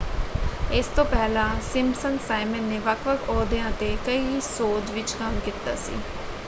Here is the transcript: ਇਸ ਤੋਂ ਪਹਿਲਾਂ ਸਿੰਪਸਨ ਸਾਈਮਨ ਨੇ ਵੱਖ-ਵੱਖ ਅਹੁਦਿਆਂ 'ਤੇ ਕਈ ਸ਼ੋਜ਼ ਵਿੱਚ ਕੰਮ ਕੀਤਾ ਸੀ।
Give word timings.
ਇਸ 0.71 0.87
ਤੋਂ 0.95 1.03
ਪਹਿਲਾਂ 1.05 1.45
ਸਿੰਪਸਨ 1.63 2.17
ਸਾਈਮਨ 2.27 2.63
ਨੇ 2.63 2.79
ਵੱਖ-ਵੱਖ 2.79 3.29
ਅਹੁਦਿਆਂ 3.29 3.71
'ਤੇ 3.71 3.95
ਕਈ 4.05 4.39
ਸ਼ੋਜ਼ 4.47 4.91
ਵਿੱਚ 4.91 5.13
ਕੰਮ 5.13 5.39
ਕੀਤਾ 5.39 5.75
ਸੀ। 5.77 5.99